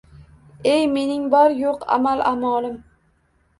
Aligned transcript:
Ey, 0.71 0.87
mening 0.93 1.27
bori 1.35 1.61
yo‘q 1.65 1.85
amal-a’molim 1.99 2.83